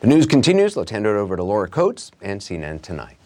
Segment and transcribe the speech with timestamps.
[0.00, 0.76] The news continues.
[0.76, 3.16] Let's hand it over to Laura Coates and CNN Tonight.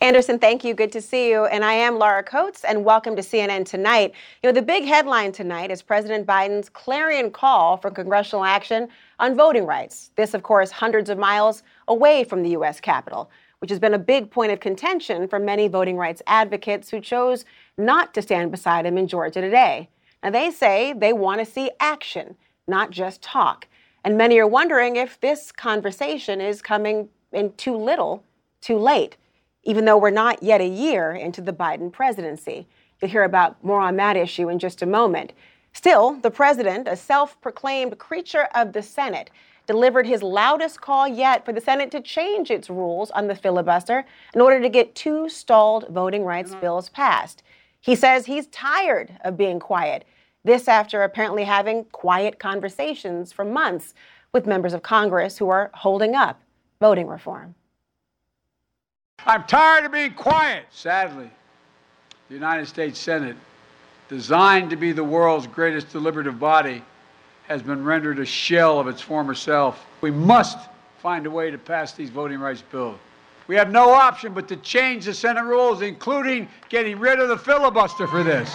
[0.00, 0.72] Anderson, thank you.
[0.72, 1.44] Good to see you.
[1.44, 4.14] And I am Laura Coates, and welcome to CNN Tonight.
[4.42, 8.88] You know, the big headline tonight is President Biden's clarion call for congressional action
[9.18, 10.12] on voting rights.
[10.16, 12.80] This, of course, hundreds of miles away from the U.S.
[12.80, 17.02] Capitol, which has been a big point of contention for many voting rights advocates who
[17.02, 17.44] chose
[17.76, 19.90] not to stand beside him in Georgia today.
[20.22, 22.36] Now, they say they want to see action,
[22.66, 23.66] not just talk.
[24.04, 28.24] And many are wondering if this conversation is coming in too little,
[28.60, 29.16] too late
[29.64, 32.66] even though we're not yet a year into the Biden presidency.
[33.00, 35.32] You'll hear about more on that issue in just a moment.
[35.72, 39.30] Still, the president, a self proclaimed creature of the Senate,
[39.66, 44.04] delivered his loudest call yet for the Senate to change its rules on the filibuster
[44.34, 46.60] in order to get two stalled voting rights mm-hmm.
[46.60, 47.42] bills passed.
[47.80, 50.04] He says he's tired of being quiet.
[50.44, 53.94] This after apparently having quiet conversations for months
[54.32, 56.40] with members of Congress who are holding up
[56.80, 57.54] voting reform.
[59.24, 60.64] I'm tired of being quiet.
[60.70, 61.30] Sadly,
[62.28, 63.36] the United States Senate,
[64.08, 66.82] designed to be the world's greatest deliberative body,
[67.46, 69.86] has been rendered a shell of its former self.
[70.00, 70.58] We must
[70.98, 72.98] find a way to pass these voting rights bills.
[73.46, 77.36] We have no option but to change the Senate rules, including getting rid of the
[77.36, 78.52] filibuster for this.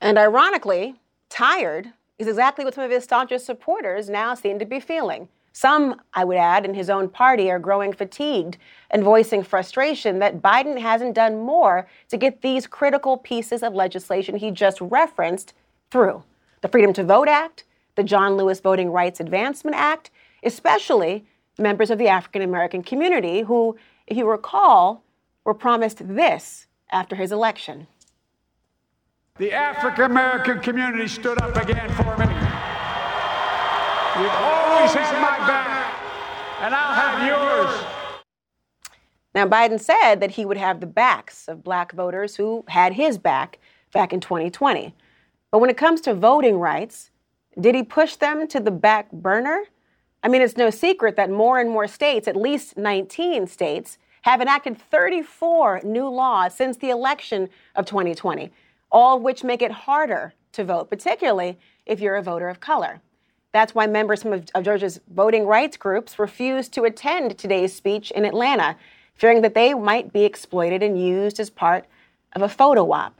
[0.00, 0.96] And ironically,
[1.28, 5.28] tired is exactly what some of his staunchest supporters now seem to be feeling.
[5.52, 8.58] Some, I would add, in his own party are growing fatigued
[8.90, 14.36] and voicing frustration that Biden hasn't done more to get these critical pieces of legislation
[14.36, 15.54] he just referenced
[15.92, 16.24] through.
[16.60, 20.10] The Freedom to Vote Act, the John Lewis Voting Rights Advancement Act,
[20.42, 21.24] especially
[21.56, 23.76] members of the African American community who,
[24.08, 25.04] if you recall,
[25.44, 27.86] were promised this after his election.
[29.36, 32.24] The African American community stood up again for me.
[34.14, 35.92] You've always had my back,
[36.60, 37.84] and I'll have yours.
[39.34, 43.18] Now, Biden said that he would have the backs of black voters who had his
[43.18, 43.58] back
[43.92, 44.94] back in 2020.
[45.50, 47.10] But when it comes to voting rights,
[47.60, 49.64] did he push them to the back burner?
[50.22, 54.40] I mean, it's no secret that more and more states, at least 19 states, have
[54.40, 58.52] enacted 34 new laws since the election of 2020,
[58.94, 63.00] all which make it harder to vote, particularly if you're a voter of color.
[63.52, 68.24] That's why members of, of Georgia's voting rights groups refused to attend today's speech in
[68.24, 68.76] Atlanta,
[69.14, 71.86] fearing that they might be exploited and used as part
[72.34, 73.18] of a photo op.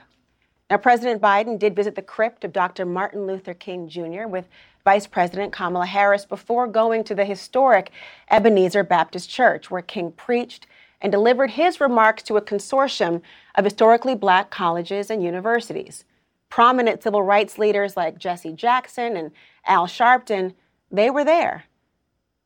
[0.70, 2.86] Now, President Biden did visit the crypt of Dr.
[2.86, 4.26] Martin Luther King Jr.
[4.26, 4.48] with
[4.84, 7.90] Vice President Kamala Harris before going to the historic
[8.30, 10.66] Ebenezer Baptist Church, where King preached
[11.04, 13.20] and delivered his remarks to a consortium
[13.56, 16.04] of historically black colleges and universities.
[16.48, 19.30] Prominent civil rights leaders like Jesse Jackson and
[19.66, 20.54] Al Sharpton,
[20.90, 21.64] they were there.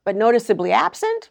[0.05, 1.31] But noticeably absent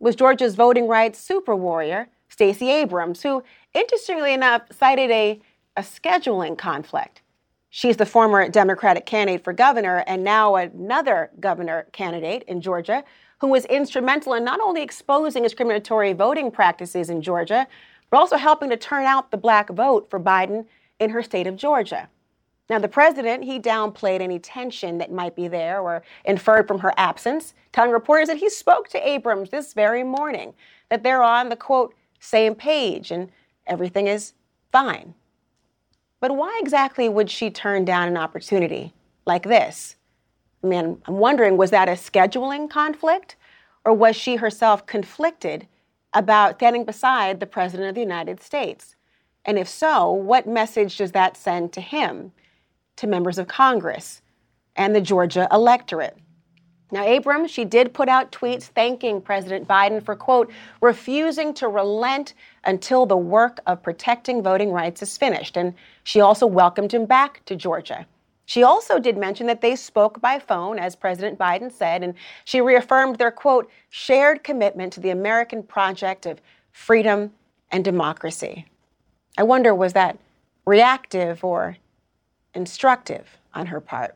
[0.00, 5.40] was Georgia's voting rights super warrior, Stacey Abrams, who, interestingly enough, cited a,
[5.78, 7.22] a scheduling conflict.
[7.70, 13.02] She's the former Democratic candidate for governor and now another governor candidate in Georgia
[13.40, 17.66] who was instrumental in not only exposing discriminatory voting practices in Georgia,
[18.10, 20.66] but also helping to turn out the black vote for Biden
[20.98, 22.08] in her state of Georgia.
[22.68, 26.92] Now, the president, he downplayed any tension that might be there or inferred from her
[26.96, 30.52] absence, telling reporters that he spoke to Abrams this very morning,
[30.88, 33.30] that they're on the quote, same page and
[33.66, 34.32] everything is
[34.72, 35.14] fine.
[36.18, 38.92] But why exactly would she turn down an opportunity
[39.26, 39.96] like this?
[40.66, 43.36] I mean, I'm wondering was that a scheduling conflict
[43.84, 45.66] or was she herself conflicted
[46.12, 48.96] about standing beside the President of the United States?
[49.44, 52.32] And if so, what message does that send to him?
[52.96, 54.22] to members of Congress
[54.74, 56.16] and the Georgia electorate.
[56.92, 62.34] Now, Abrams, she did put out tweets thanking President Biden for, quote, refusing to relent
[62.64, 65.56] until the work of protecting voting rights is finished.
[65.56, 68.06] And she also welcomed him back to Georgia.
[68.46, 72.14] She also did mention that they spoke by phone, as President Biden said, and
[72.44, 76.40] she reaffirmed their, quote, shared commitment to the American project of
[76.70, 77.32] freedom
[77.72, 78.66] and democracy.
[79.36, 80.18] I wonder, was that
[80.64, 81.76] reactive or
[82.54, 84.14] instructive on her part.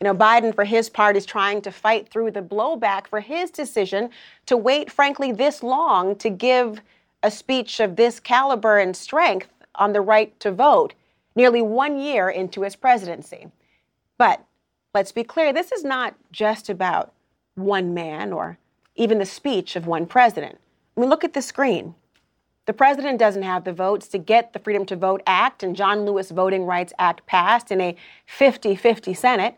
[0.00, 3.50] You know, Biden, for his part, is trying to fight through the blowback for his
[3.50, 4.10] decision
[4.46, 6.80] to wait, frankly, this long to give
[7.22, 10.94] a speech of this caliber and strength on the right to vote,
[11.34, 13.48] nearly one year into his presidency.
[14.18, 14.44] But
[14.94, 17.12] let's be clear this is not just about
[17.54, 18.58] one man or
[18.94, 20.58] even the speech of one president.
[20.96, 21.94] I mean, look at the screen.
[22.66, 26.04] The president doesn't have the votes to get the Freedom to Vote Act and John
[26.04, 27.96] Lewis Voting Rights Act passed in a
[28.26, 29.56] 50 50 Senate.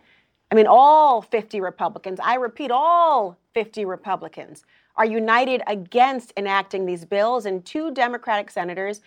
[0.51, 4.65] I mean, all 50 Republicans, I repeat, all 50 Republicans
[4.97, 9.01] are united against enacting these bills, and two Democratic senators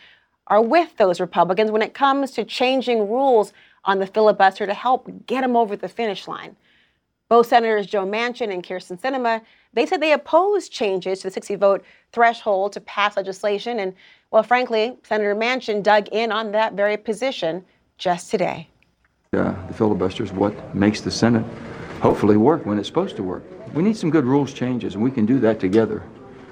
[0.47, 3.53] are with those Republicans when it comes to changing rules
[3.85, 6.55] on the filibuster to help get them over the finish line.
[7.29, 9.41] Both Senators Joe Manchin and Kyrsten Sinema,
[9.73, 13.79] they said they oppose changes to the 60 vote threshold to pass legislation.
[13.79, 13.93] And,
[14.31, 17.65] well, frankly, Senator Manchin dug in on that very position
[17.97, 18.69] just today.
[19.33, 21.45] Uh, the filibuster is what makes the Senate
[22.01, 23.43] hopefully work when it's supposed to work.
[23.73, 26.03] We need some good rules changes, and we can do that together.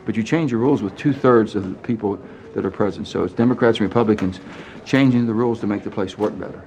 [0.06, 2.20] But you change your rules with two thirds of the people
[2.56, 3.08] that are present.
[3.08, 4.40] So it's Democrats and Republicans
[4.86, 6.64] changing the rules to make the place work better.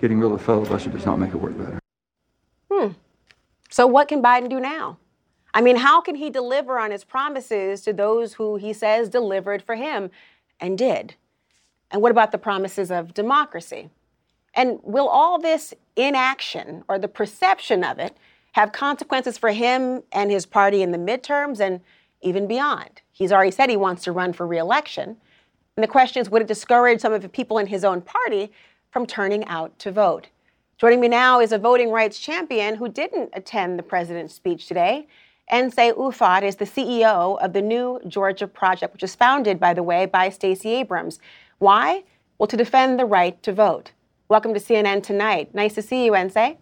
[0.00, 1.78] Getting rid of the filibuster does not make it work better.
[2.72, 2.92] Hmm.
[3.68, 4.98] So what can Biden do now?
[5.52, 9.62] I mean, how can he deliver on his promises to those who he says delivered
[9.62, 10.10] for him
[10.60, 11.14] and did?
[11.90, 13.90] And what about the promises of democracy?
[14.54, 18.16] And will all this inaction or the perception of it
[18.52, 21.80] have consequences for him and his party in the midterms and
[22.22, 23.02] even beyond?
[23.18, 25.16] He's already said he wants to run for reelection.
[25.76, 28.52] And the question is would it discourage some of the people in his own party
[28.92, 30.28] from turning out to vote?
[30.78, 35.08] Joining me now is a voting rights champion who didn't attend the president's speech today.
[35.52, 39.82] Nsé Ufot is the CEO of the New Georgia Project, which was founded, by the
[39.82, 41.18] way, by Stacey Abrams.
[41.58, 42.04] Why?
[42.38, 43.90] Well, to defend the right to vote.
[44.28, 45.52] Welcome to CNN Tonight.
[45.56, 46.56] Nice to see you, Nsé.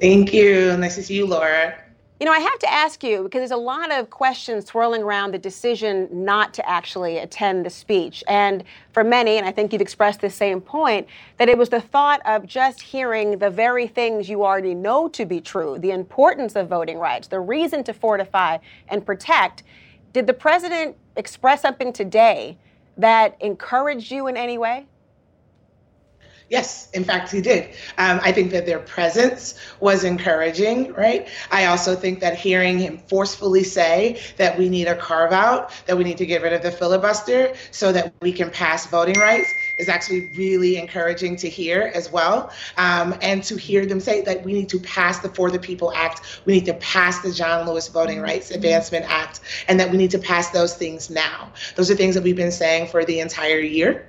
[0.00, 0.76] Thank you.
[0.76, 1.82] Nice to see you, Laura.
[2.20, 5.32] You know, I have to ask you because there's a lot of questions swirling around
[5.32, 8.24] the decision not to actually attend the speech.
[8.26, 11.06] And for many, and I think you've expressed the same point,
[11.36, 15.24] that it was the thought of just hearing the very things you already know to
[15.24, 19.62] be true the importance of voting rights, the reason to fortify and protect.
[20.12, 22.58] Did the president express something today
[22.96, 24.86] that encouraged you in any way?
[26.50, 27.74] Yes, in fact, he did.
[27.98, 31.28] Um, I think that their presence was encouraging, right?
[31.50, 35.98] I also think that hearing him forcefully say that we need a carve out, that
[35.98, 39.52] we need to get rid of the filibuster so that we can pass voting rights
[39.78, 42.50] is actually really encouraging to hear as well.
[42.78, 45.92] Um, and to hear them say that we need to pass the For the People
[45.92, 49.98] Act, we need to pass the John Lewis Voting Rights Advancement Act, and that we
[49.98, 51.52] need to pass those things now.
[51.76, 54.06] Those are things that we've been saying for the entire year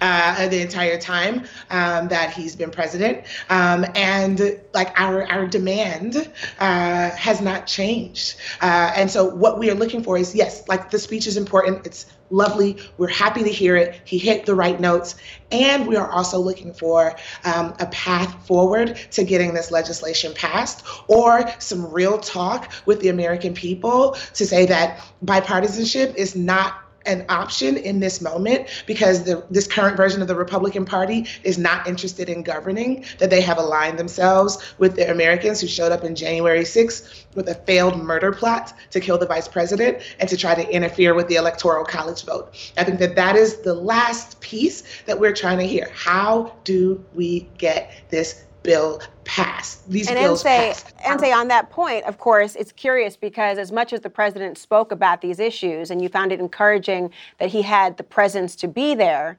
[0.00, 3.24] uh, the entire time um, that he's been president.
[3.48, 6.16] Um, and like our, our demand
[6.58, 8.36] uh, has not changed.
[8.60, 11.86] Uh, and so what we are looking for is yes, like the speech is important.
[11.86, 12.78] It's lovely.
[12.96, 14.00] We're happy to hear it.
[14.04, 15.16] He hit the right notes.
[15.50, 20.84] And we are also looking for um, a path forward to getting this legislation passed
[21.08, 27.24] or some real talk with the American people to say that bipartisanship is not an
[27.28, 31.86] option in this moment because the, this current version of the Republican Party is not
[31.86, 36.14] interested in governing, that they have aligned themselves with the Americans who showed up in
[36.14, 40.54] January 6th with a failed murder plot to kill the vice president and to try
[40.54, 42.54] to interfere with the electoral college vote.
[42.76, 45.90] I think that that is the last piece that we're trying to hear.
[45.94, 49.88] How do we get this bill passed.
[49.90, 53.92] These and bills Nsé, Nsé, on that point, of course, it's curious because as much
[53.92, 57.96] as the president spoke about these issues and you found it encouraging that he had
[57.96, 59.38] the presence to be there,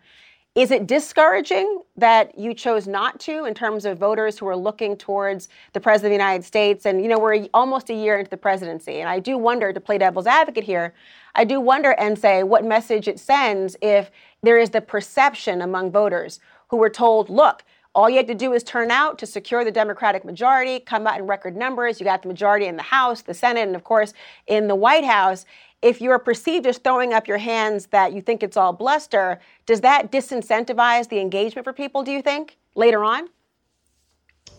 [0.53, 4.97] is it discouraging that you chose not to in terms of voters who are looking
[4.97, 6.85] towards the president of the United States?
[6.85, 8.99] And, you know, we're almost a year into the presidency.
[8.99, 10.93] And I do wonder, to play devil's advocate here,
[11.35, 14.11] I do wonder Nsé what message it sends if
[14.43, 18.53] there is the perception among voters who were told, look, all you had to do
[18.53, 21.99] is turn out to secure the Democratic majority, come out in record numbers.
[21.99, 24.13] You got the majority in the House, the Senate, and of course
[24.47, 25.45] in the White House.
[25.81, 29.81] If you're perceived as throwing up your hands that you think it's all bluster, does
[29.81, 33.29] that disincentivize the engagement for people, do you think, later on?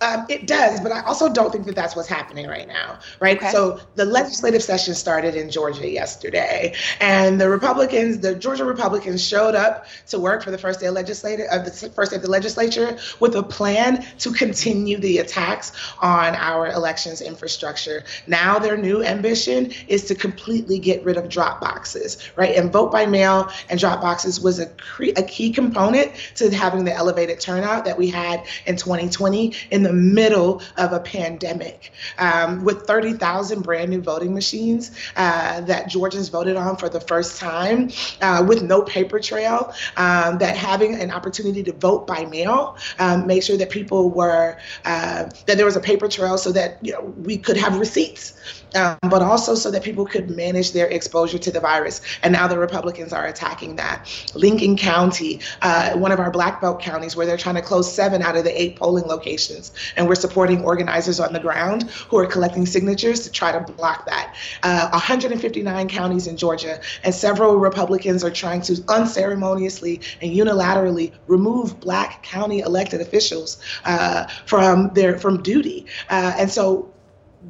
[0.02, 3.36] Um, it does, but I also don't think that that's what's happening right now, right?
[3.36, 3.50] Okay.
[3.50, 9.54] So the legislative session started in Georgia yesterday, and the Republicans, the Georgia Republicans, showed
[9.54, 12.30] up to work for the first day of legislature of the first day of the
[12.30, 18.02] legislature with a plan to continue the attacks on our elections infrastructure.
[18.26, 22.56] Now their new ambition is to completely get rid of drop boxes, right?
[22.56, 26.84] And vote by mail and drop boxes was a, cre- a key component to having
[26.84, 32.64] the elevated turnout that we had in 2020 in the middle of a pandemic um,
[32.64, 37.90] with 30,000 brand new voting machines uh, that Georgians voted on for the first time
[38.20, 43.26] uh, with no paper trail, um, that having an opportunity to vote by mail, um,
[43.26, 46.92] make sure that people were, uh, that there was a paper trail so that you
[46.92, 51.38] know we could have receipts um, but also so that people could manage their exposure
[51.38, 52.00] to the virus.
[52.22, 54.08] And now the Republicans are attacking that.
[54.34, 58.22] Lincoln County, uh, one of our black belt counties, where they're trying to close seven
[58.22, 62.26] out of the eight polling locations And we're supporting organizers on the ground who are
[62.26, 64.34] collecting signatures to try to block that.
[64.62, 71.78] Uh, 159 counties in Georgia, and several Republicans are trying to unceremoniously and unilaterally remove
[71.80, 75.86] black county elected officials uh, from their from duty.
[76.10, 76.91] Uh, and so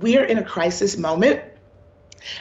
[0.01, 1.43] we're in a crisis moment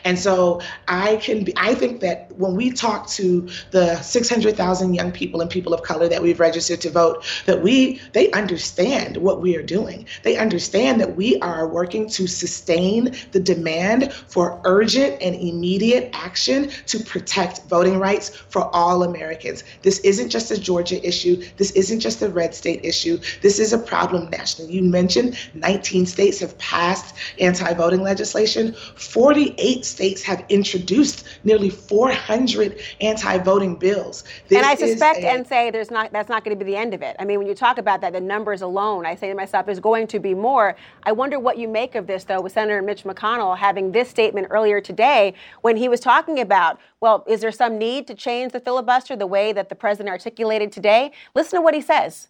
[0.03, 5.11] and so I can be, I think that when we talk to the 600,000 young
[5.11, 9.41] people and people of color that we've registered to vote, that we, they understand what
[9.41, 10.05] we are doing.
[10.23, 16.69] They understand that we are working to sustain the demand for urgent and immediate action
[16.87, 19.63] to protect voting rights for all Americans.
[19.81, 21.43] This isn't just a Georgia issue.
[21.57, 23.19] This isn't just a red state issue.
[23.41, 24.73] This is a problem nationally.
[24.73, 28.73] You mentioned 19 states have passed anti-voting legislation.
[28.95, 34.23] 48 eight states have introduced nearly 400 anti-voting bills.
[34.47, 36.77] This and I suspect a, and say there's not that's not going to be the
[36.77, 37.15] end of it.
[37.19, 39.79] I mean, when you talk about that, the numbers alone, I say to myself, there's
[39.79, 40.75] going to be more.
[41.03, 44.47] I wonder what you make of this, though, with Senator Mitch McConnell having this statement
[44.49, 48.59] earlier today when he was talking about, well, is there some need to change the
[48.59, 51.11] filibuster the way that the president articulated today?
[51.33, 52.27] Listen to what he says.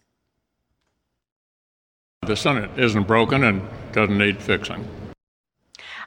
[2.24, 4.88] The Senate isn't broken and doesn't need fixing.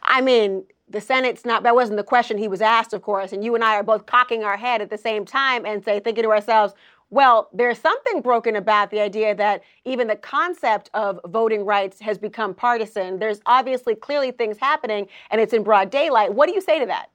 [0.04, 3.34] I mean, the Senate's not, that wasn't the question he was asked, of course.
[3.34, 6.00] And you and I are both cocking our head at the same time and say,
[6.00, 6.74] thinking to ourselves,
[7.10, 12.18] well, there's something broken about the idea that even the concept of voting rights has
[12.18, 13.20] become partisan.
[13.20, 16.34] There's obviously clearly things happening and it's in broad daylight.
[16.34, 17.10] What do you say to that?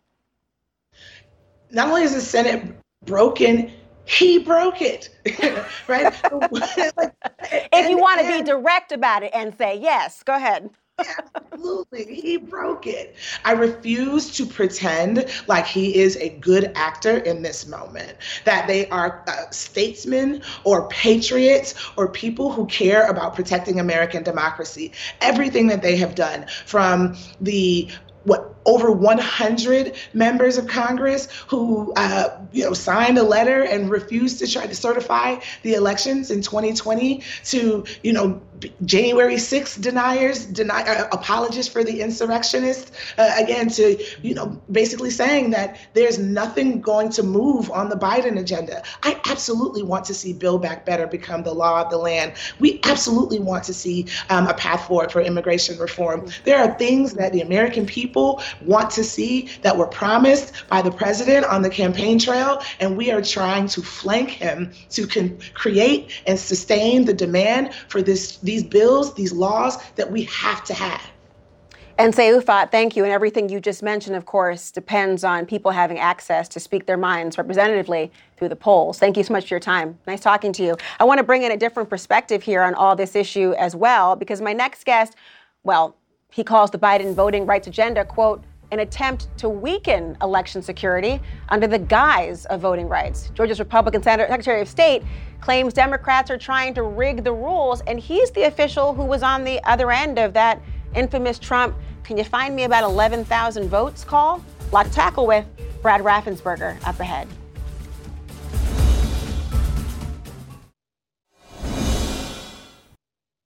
[1.70, 2.74] Not only is the Senate
[3.04, 3.70] broken,
[4.04, 5.10] he broke it,
[5.88, 6.12] right?
[7.72, 10.70] if you want to be direct about it and say yes, go ahead.
[11.26, 12.14] Absolutely.
[12.14, 13.14] He broke it.
[13.44, 18.88] I refuse to pretend like he is a good actor in this moment, that they
[18.88, 24.92] are uh, statesmen or patriots or people who care about protecting American democracy.
[25.20, 27.90] Everything that they have done from the
[28.24, 34.38] what over 100 members of Congress who, uh, you know, signed a letter and refused
[34.40, 38.40] to try to certify the elections in 2020 to, you know,
[38.84, 45.10] January 6th deniers, deny, uh, apologists for the insurrectionists, uh, again, to, you know, basically
[45.10, 48.82] saying that there's nothing going to move on the Biden agenda.
[49.02, 52.34] I absolutely want to see Build Back Better become the law of the land.
[52.58, 56.28] We absolutely want to see um, a path forward for immigration reform.
[56.44, 60.90] There are things that the American people want to see that were promised by the
[60.90, 66.10] president on the campaign trail, and we are trying to flank him to con- create
[66.26, 71.02] and sustain the demand for this these bills, these laws that we have to have.
[71.98, 73.04] Nsé Ufot, thank you.
[73.04, 76.96] And everything you just mentioned, of course, depends on people having access to speak their
[76.96, 78.98] minds representatively through the polls.
[78.98, 79.98] Thank you so much for your time.
[80.06, 80.76] Nice talking to you.
[80.98, 84.16] I want to bring in a different perspective here on all this issue as well,
[84.16, 85.14] because my next guest,
[85.62, 85.94] well,
[86.30, 91.66] he calls the Biden voting rights agenda, quote, an attempt to weaken election security under
[91.66, 93.30] the guise of voting rights.
[93.34, 95.02] Georgia's Republican Secretary of State
[95.40, 99.42] claims Democrats are trying to rig the rules, and he's the official who was on
[99.42, 100.60] the other end of that
[100.94, 104.44] infamous Trump, can you find me about 11,000 votes call?
[104.70, 105.44] A lot to tackle with.
[105.82, 107.26] Brad Raffensperger up ahead.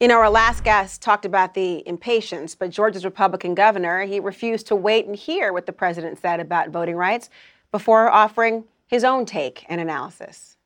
[0.05, 4.67] You know, our last guest talked about the impatience, but Georgia's Republican governor, he refused
[4.67, 7.31] to wait and hear what the president said about voting rights
[7.73, 10.59] before offering his own take and analysis.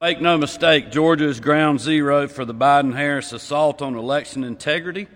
[0.00, 5.06] Make no mistake, Georgia is ground zero for the Biden Harris assault on election integrity,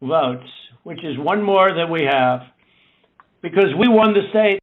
[0.00, 0.48] votes,
[0.84, 2.44] which is one more than we have,
[3.42, 4.59] because we won the state.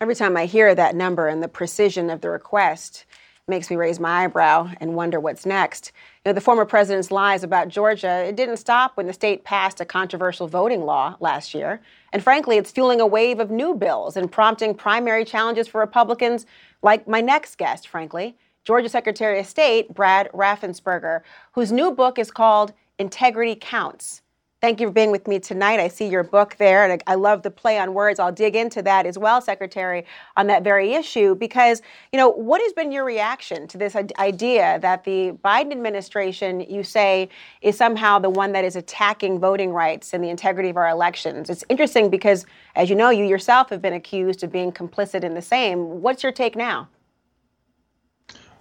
[0.00, 3.04] Every time I hear that number and the precision of the request,
[3.48, 5.90] makes me raise my eyebrow and wonder what's next.
[6.24, 9.80] You know, the former president's lies about Georgia, it didn't stop when the state passed
[9.80, 11.80] a controversial voting law last year.
[12.12, 16.46] And frankly, it's fueling a wave of new bills and prompting primary challenges for Republicans
[16.80, 22.30] like my next guest, frankly, Georgia Secretary of State Brad Raffensperger, whose new book is
[22.30, 24.22] called Integrity Counts
[24.60, 25.78] Thank you for being with me tonight.
[25.78, 28.18] I see your book there, and I love the play on words.
[28.18, 30.04] I'll dig into that as well, Secretary,
[30.36, 31.80] on that very issue, because,
[32.12, 36.82] you know, what has been your reaction to this idea that the Biden administration, you
[36.82, 37.28] say,
[37.62, 41.48] is somehow the one that is attacking voting rights and the integrity of our elections?
[41.50, 45.34] It's interesting because, as you know, you yourself have been accused of being complicit in
[45.34, 46.02] the same.
[46.02, 46.88] What's your take now?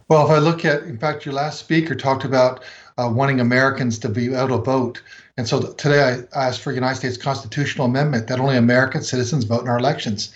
[0.09, 2.63] Well, if I look at, in fact, your last speaker talked about
[2.99, 5.01] uh, wanting Americans to be able to vote.
[5.38, 6.01] And so today
[6.34, 9.77] I asked for a United States constitutional amendment that only American citizens vote in our
[9.77, 10.34] elections.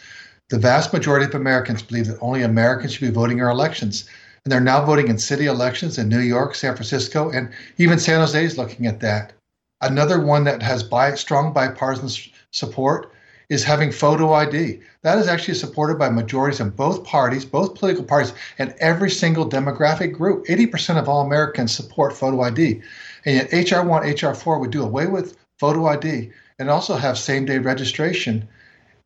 [0.49, 4.05] The vast majority of Americans believe that only Americans should be voting in our elections.
[4.45, 8.19] And they're now voting in city elections in New York, San Francisco, and even San
[8.19, 9.33] Jose is looking at that.
[9.81, 13.11] Another one that has bi- strong bipartisan support
[13.49, 14.79] is having photo ID.
[15.01, 19.49] That is actually supported by majorities in both parties, both political parties, and every single
[19.49, 20.45] demographic group.
[20.45, 22.81] 80% of all Americans support photo ID.
[23.25, 27.17] And yet, HR 1, HR 4 would do away with photo ID and also have
[27.17, 28.47] same day registration.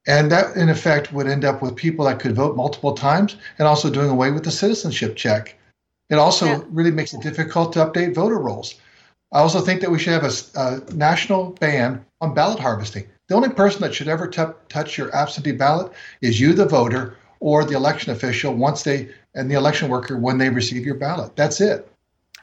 [0.07, 3.67] And that, in effect, would end up with people that could vote multiple times and
[3.67, 5.55] also doing away with the citizenship check.
[6.09, 6.61] It also yeah.
[6.69, 8.75] really makes it difficult to update voter rolls.
[9.33, 13.07] I also think that we should have a, a national ban on ballot harvesting.
[13.27, 15.91] The only person that should ever t- touch your absentee ballot
[16.21, 20.37] is you, the voter, or the election official once they and the election worker when
[20.37, 21.35] they receive your ballot.
[21.35, 21.91] That's it.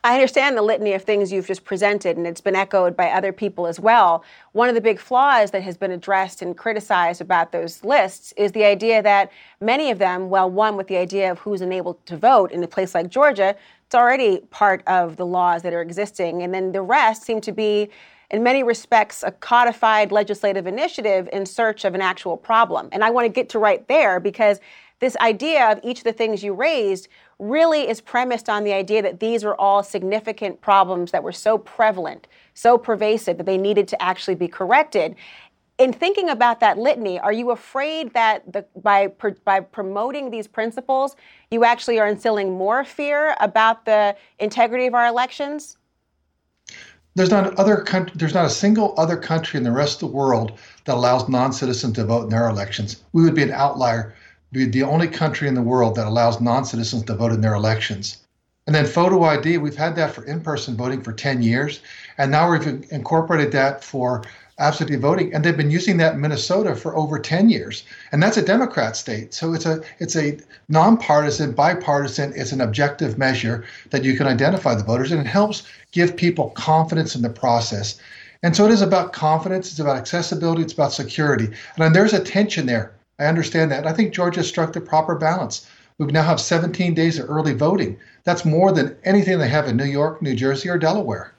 [0.04, 3.32] I understand the litany of things you've just presented, and it's been echoed by other
[3.32, 4.24] people as well.
[4.50, 8.50] One of the big flaws that has been addressed and criticized about those lists is
[8.50, 9.30] the idea that
[9.60, 12.66] many of them, well, one with the idea of who's enabled to vote in a
[12.66, 13.54] place like Georgia,
[13.86, 16.42] it's already part of the laws that are existing.
[16.42, 17.88] And then the rest seem to be
[18.32, 22.88] in many respects, a codified legislative initiative in search of an actual problem.
[22.90, 24.58] And I want to get to right there because
[24.98, 27.08] this idea of each of the things you raised
[27.42, 31.58] really is premised on the idea that these were all significant problems that were so
[31.58, 35.16] prevalent, so pervasive that they needed to actually be corrected.
[35.78, 39.08] In thinking about that litany, are you afraid that the, by,
[39.44, 41.16] by promoting these principles,
[41.50, 45.78] you actually are instilling more fear about the integrity of our elections?
[47.14, 50.16] There's not other country, there's not a single other country in the rest of the
[50.16, 53.02] world that allows non-citizens to vote in their elections.
[53.12, 54.14] We would be an outlier.
[54.52, 58.18] Be the only country in the world that allows non-citizens to vote in their elections.
[58.66, 61.80] And then photo ID, we've had that for in-person voting for 10 years,
[62.18, 64.22] and now we've incorporated that for
[64.58, 68.36] absentee voting, and they've been using that in Minnesota for over 10 years, and that's
[68.36, 69.34] a Democrat state.
[69.34, 70.38] So it's a it's a
[70.68, 75.64] nonpartisan, bipartisan, it's an objective measure that you can identify the voters, and it helps
[75.90, 77.98] give people confidence in the process.
[78.44, 82.22] And so it is about confidence, it's about accessibility, it's about security, and there's a
[82.22, 82.92] tension there.
[83.22, 83.86] I understand that.
[83.86, 85.68] I think Georgia struck the proper balance.
[85.98, 87.96] We now have 17 days of early voting.
[88.24, 91.32] That's more than anything they have in New York, New Jersey, or Delaware.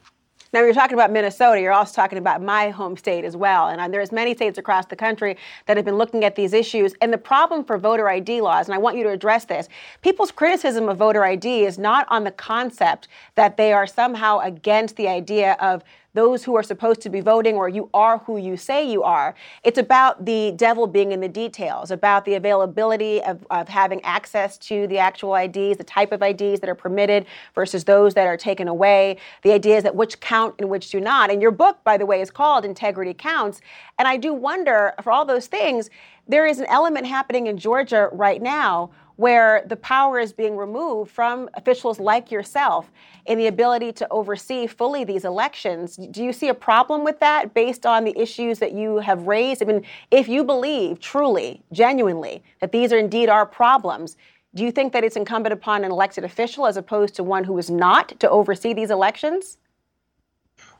[0.53, 1.59] Now, you're talking about Minnesota.
[1.59, 3.67] You're also talking about my home state as well.
[3.67, 6.93] And uh, there's many states across the country that have been looking at these issues.
[7.01, 9.67] And the problem for voter ID laws, and I want you to address this,
[10.03, 14.95] people's criticism of voter ID is not on the concept that they are somehow against
[14.95, 18.55] the idea of those who are supposed to be voting or you are who you
[18.55, 19.33] say you are.
[19.63, 24.57] It's about the devil being in the details, about the availability of, of having access
[24.59, 28.37] to the actual IDs, the type of IDs that are permitted versus those that are
[28.37, 31.31] taken away, the ideas that which count and which do not.
[31.31, 33.61] And your book, by the way, is called Integrity Counts.
[33.97, 35.89] And I do wonder, for all those things,
[36.27, 41.11] there is an element happening in Georgia right now where the power is being removed
[41.11, 42.91] from officials like yourself
[43.25, 45.97] in the ability to oversee fully these elections.
[46.11, 49.61] Do you see a problem with that based on the issues that you have raised?
[49.61, 54.17] I mean, if you believe truly, genuinely, that these are indeed our problems,
[54.55, 57.57] do you think that it's incumbent upon an elected official as opposed to one who
[57.57, 59.57] is not to oversee these elections?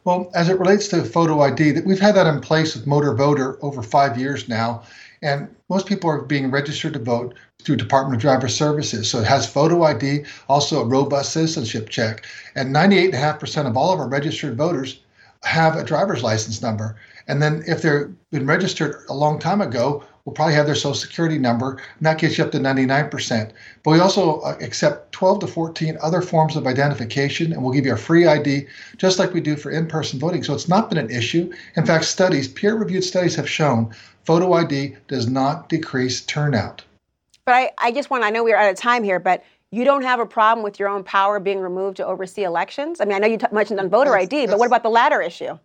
[0.06, 3.16] Well, as it relates to photo ID, that we've had that in place with Motor
[3.16, 4.84] Voter over five years now,
[5.24, 7.34] and most people are being registered to vote
[7.64, 9.10] through Department of Driver Services.
[9.10, 12.26] So it has photo ID, also a robust citizenship check.
[12.56, 15.00] And 98.5% of all of our registered voters
[15.44, 16.98] have a driver's license number.
[17.28, 20.96] And then if they've been registered a long time ago, we'll probably have their social
[20.96, 23.52] security number, and that gets you up to 99%.
[23.84, 27.86] But we also uh, accept 12 to 14 other forms of identification, and we'll give
[27.86, 30.44] you a free ID, just like we do for in person voting.
[30.44, 31.52] So it's not been an issue.
[31.76, 36.82] In fact, studies, peer reviewed studies, have shown photo ID does not decrease turnout.
[37.46, 40.04] But I, I just want, I know we're out of time here, but you don't
[40.04, 43.02] have a problem with your own power being removed to oversee elections?
[43.02, 45.22] I mean, I know you t- mentioned on voter ID, but what about the latter
[45.22, 45.58] issue?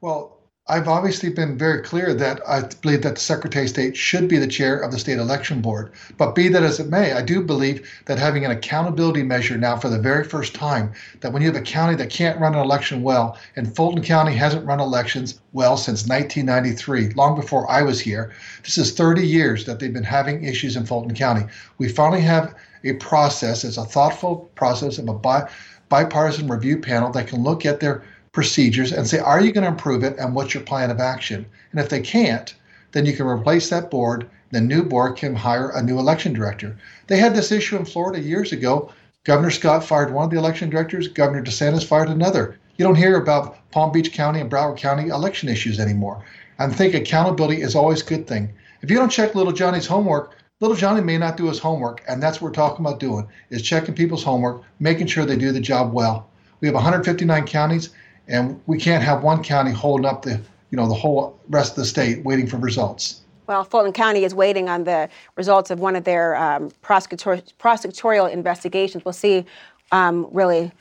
[0.00, 0.35] Well,
[0.68, 4.36] I've obviously been very clear that I believe that the Secretary of State should be
[4.36, 5.92] the chair of the state election board.
[6.18, 9.76] But be that as it may, I do believe that having an accountability measure now
[9.76, 12.64] for the very first time, that when you have a county that can't run an
[12.64, 18.00] election well, and Fulton County hasn't run elections well since 1993, long before I was
[18.00, 18.32] here,
[18.64, 21.46] this is 30 years that they've been having issues in Fulton County.
[21.78, 25.48] We finally have a process, it's a thoughtful process of a bi-
[25.88, 28.02] bipartisan review panel that can look at their
[28.36, 31.46] procedures and say, are you going to improve it and what's your plan of action?
[31.70, 32.54] And if they can't,
[32.92, 34.28] then you can replace that board.
[34.50, 36.76] The new board can hire a new election director.
[37.06, 38.92] They had this issue in Florida years ago.
[39.24, 42.58] Governor Scott fired one of the election directors, Governor DeSantis fired another.
[42.76, 46.22] You don't hear about Palm Beach County and Broward County election issues anymore.
[46.58, 48.52] I think accountability is always a good thing.
[48.82, 52.22] If you don't check little Johnny's homework, little Johnny may not do his homework, and
[52.22, 55.58] that's what we're talking about doing is checking people's homework, making sure they do the
[55.58, 56.28] job well.
[56.60, 57.88] We have 159 counties,
[58.28, 61.76] and we can't have one county holding up the you know the whole rest of
[61.76, 63.22] the state waiting for results.
[63.46, 68.30] Well, Fulton County is waiting on the results of one of their um, prosecutor- prosecutorial
[68.30, 69.04] investigations.
[69.04, 69.46] We'll see
[69.92, 70.72] um, really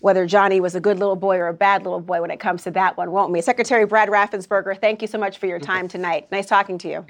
[0.00, 2.64] whether Johnny was a good little boy or a bad little boy when it comes
[2.64, 3.40] to that one, won't we?
[3.40, 6.26] Secretary Brad Raffensperger, thank you so much for your time tonight.
[6.32, 7.06] Nice talking to you.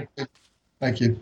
[0.81, 1.19] Thank you.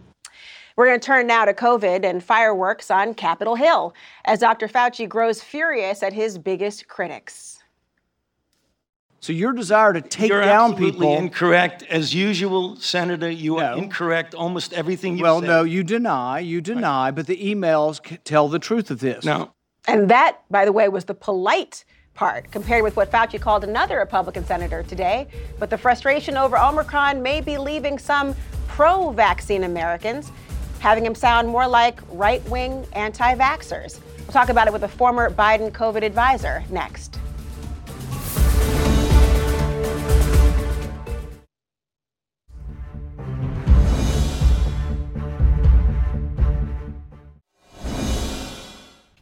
[0.76, 3.94] We're going to turn now to COVID and fireworks on Capitol Hill
[4.24, 4.68] as Dr.
[4.68, 7.57] Fauci grows furious at his biggest critics.
[9.20, 11.82] So your desire to take You're down absolutely people incorrect.
[11.90, 15.46] As usual, Senator, you are incorrect almost everything you Well, said.
[15.48, 19.24] no, you deny, you deny, but the emails tell the truth of this.
[19.24, 19.52] No.
[19.88, 23.98] And that, by the way, was the polite part compared with what Fauci called another
[23.98, 25.26] Republican senator today.
[25.58, 28.34] But the frustration over Omicron may be leaving some
[28.66, 30.30] pro vaccine Americans,
[30.78, 34.00] having him sound more like right wing anti vaxxers.
[34.18, 37.18] We'll talk about it with a former Biden COVID advisor next.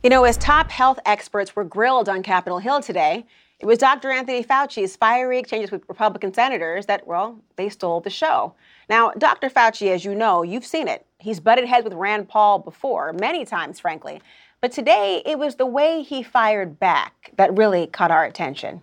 [0.02, 3.24] You know, as top health experts were grilled on Capitol Hill today,
[3.58, 4.10] it was Dr.
[4.10, 8.54] Anthony Fauci's fiery exchanges with Republican senators that, well, they stole the show.
[8.90, 9.48] Now, Dr.
[9.48, 11.06] Fauci, as you know, you've seen it.
[11.18, 14.20] He's butted heads with Rand Paul before, many times, frankly.
[14.60, 18.82] But today, it was the way he fired back that really caught our attention.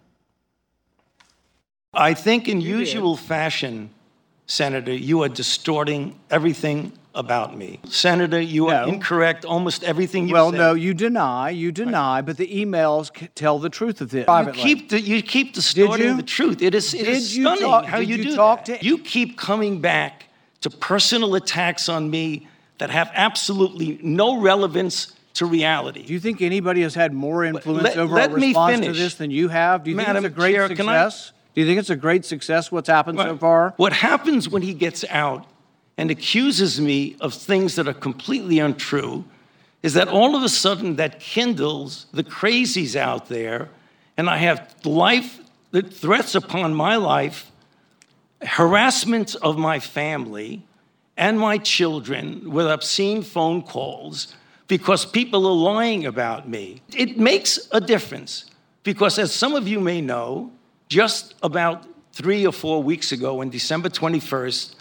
[1.93, 3.91] I think, in usual fashion,
[4.45, 7.79] Senator, you are distorting everything about me.
[7.87, 10.57] Senator, you are incorrect almost everything you Well, said.
[10.57, 14.25] no, you deny, you deny, but the emails c- tell the truth of this.
[14.27, 16.17] You keep the, you keep distorting you?
[16.17, 16.61] the truth.
[16.61, 18.79] It is it Did is you stunning talk- how you, you do talk that.
[18.79, 20.25] to- You keep coming back
[20.61, 22.47] to personal attacks on me
[22.79, 26.03] that have absolutely no relevance to reality.
[26.05, 28.91] Do you think anybody has had more influence let- over let our me response to
[28.93, 29.83] this than you have?
[29.83, 31.31] Do you think Madam it's a great Chair, can I- success?
[31.53, 33.73] Do you think it's a great success what's happened so far?
[33.77, 35.45] What happens when he gets out
[35.97, 39.23] and accuses me of things that are completely untrue
[39.83, 43.69] is that all of a sudden that kindles the crazies out there,
[44.17, 45.39] and I have life
[45.91, 47.51] threats upon my life,
[48.41, 50.63] harassment of my family
[51.17, 54.35] and my children with obscene phone calls
[54.67, 56.81] because people are lying about me.
[56.95, 58.49] It makes a difference
[58.83, 60.51] because, as some of you may know,
[60.93, 64.75] just about three or four weeks ago, on December 21st,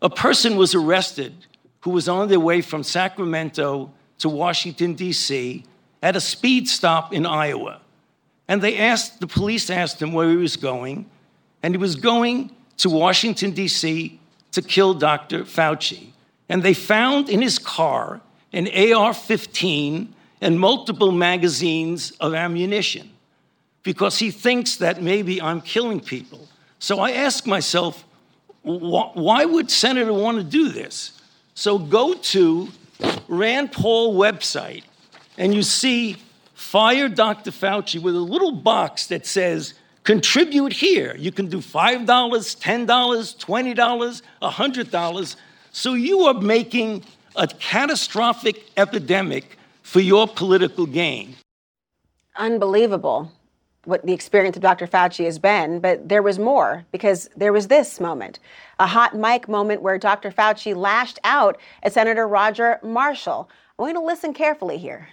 [0.00, 1.34] a person was arrested
[1.80, 5.62] who was on their way from Sacramento to Washington, D.C.,
[6.02, 7.82] at a speed stop in Iowa.
[8.48, 11.04] And they asked, the police asked him where he was going,
[11.62, 14.18] and he was going to Washington, D.C.
[14.52, 15.44] to kill Dr.
[15.44, 16.06] Fauci.
[16.48, 18.22] And they found in his car
[18.54, 23.10] an AR 15 and multiple magazines of ammunition
[23.82, 26.48] because he thinks that maybe I'm killing people.
[26.78, 28.04] So I ask myself,
[28.62, 31.20] why would Senator want to do this?
[31.54, 32.68] So go to
[33.28, 34.84] Rand Paul website
[35.38, 36.16] and you see
[36.54, 37.50] fire Dr.
[37.50, 41.16] Fauci with a little box that says contribute here.
[41.18, 45.36] You can do $5, $10, $20, $100.
[45.72, 47.04] So you are making
[47.36, 51.36] a catastrophic epidemic for your political gain.
[52.36, 53.32] Unbelievable
[53.84, 54.86] what the experience of Dr.
[54.86, 58.38] Fauci has been, but there was more because there was this moment
[58.78, 60.30] a hot mic moment where Dr.
[60.30, 63.48] Fauci lashed out at Senator Roger Marshall.
[63.78, 65.08] I want you to listen carefully here.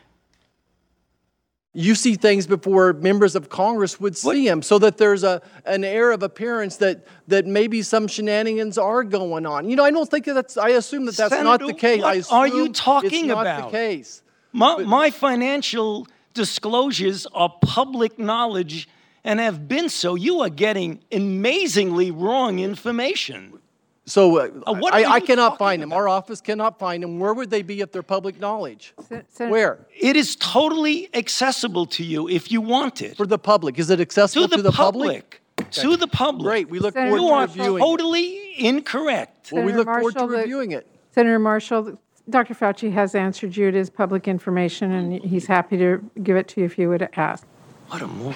[1.74, 5.84] you see things before members of Congress would see them, so that there's a an
[5.84, 9.70] air of appearance that that maybe some shenanigans are going on.
[9.70, 10.58] You know, I don't think that's.
[10.58, 12.04] I assume that that's not the case.
[12.04, 13.72] I what are you assume talking it's not about?
[13.72, 14.24] The case.
[14.54, 18.88] My, my financial disclosures are public knowledge,
[19.24, 23.60] and have been so, you are getting amazingly wrong information.
[24.06, 25.92] So uh, Uh, what I, I cannot find them.
[25.92, 27.20] Our office cannot find them.
[27.20, 28.94] Where would they be if they're public knowledge?
[29.38, 29.74] Where?
[30.10, 33.18] It is totally accessible to you if you want it.
[33.18, 33.78] For the public.
[33.80, 35.42] Is it accessible to the, to the public.
[35.72, 36.46] To the public.
[36.52, 36.70] Great.
[36.70, 37.86] We look Senator forward to You are reviewing it.
[37.86, 38.30] totally
[38.72, 39.52] incorrect.
[39.52, 40.84] Well, we Senator look forward to Marshall, the- reviewing it.
[41.16, 41.84] Senator Marshall,
[42.30, 42.54] Dr.
[42.54, 43.70] Fauci has answered you.
[43.70, 47.08] It is public information, and he's happy to give it to you if you would
[47.16, 47.46] ask.
[47.88, 48.36] What a moron.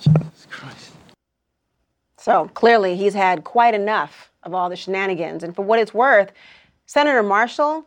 [0.00, 0.92] Jesus Christ.
[2.16, 5.42] So clearly, he's had quite enough of all the shenanigans.
[5.42, 6.32] And for what it's worth,
[6.86, 7.86] Senator Marshall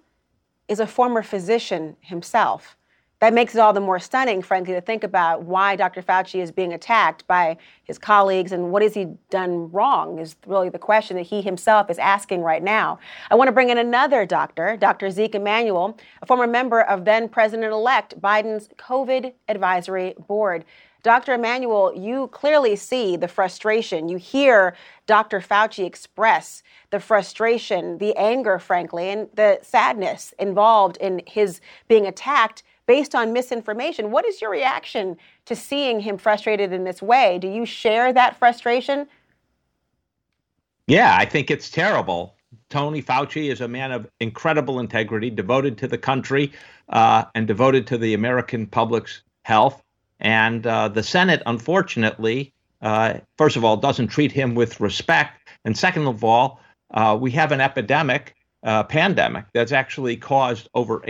[0.68, 2.76] is a former physician himself.
[3.20, 6.02] That makes it all the more stunning, frankly, to think about why Dr.
[6.02, 10.68] Fauci is being attacked by his colleagues and what has he done wrong is really
[10.68, 13.00] the question that he himself is asking right now.
[13.32, 15.10] I want to bring in another doctor, Dr.
[15.12, 20.66] Zeke Emanuel, a former member of then President elect Biden's COVID Advisory Board.
[21.02, 21.36] Dr.
[21.36, 24.10] Emanuel, you clearly see the frustration.
[24.10, 24.76] You hear
[25.06, 25.40] Dr.
[25.40, 32.64] Fauci express the frustration, the anger, frankly, and the sadness involved in his being attacked
[32.88, 34.12] based on misinformation.
[34.12, 37.40] What is your reaction to seeing him frustrated in this way?
[37.40, 39.08] Do you share that frustration?
[40.88, 42.36] Yeah, I think it's terrible.
[42.70, 46.52] Tony Fauci is a man of incredible integrity, devoted to the country
[46.90, 49.84] uh, and devoted to the American public's health.
[50.20, 55.50] And uh, the Senate, unfortunately, uh, first of all, doesn't treat him with respect.
[55.66, 56.60] And second of all,
[56.92, 61.02] uh, we have an epidemic, uh, pandemic, that's actually caused over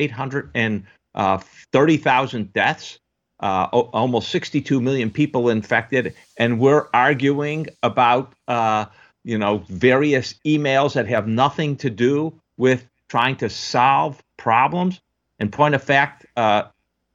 [1.15, 2.99] 830,000 deaths,
[3.39, 6.13] uh, o- almost 62 million people infected.
[6.37, 8.85] And we're arguing about, uh,
[9.23, 15.01] you know, various emails that have nothing to do with trying to solve problems.
[15.39, 16.63] In point of fact, uh,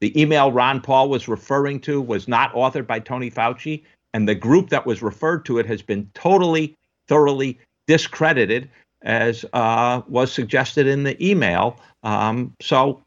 [0.00, 3.84] the email Rand Paul was referring to was not authored by Tony Fauci,
[4.14, 8.70] and the group that was referred to it has been totally, thoroughly discredited,
[9.02, 11.78] as uh, was suggested in the email.
[12.02, 13.02] Um, so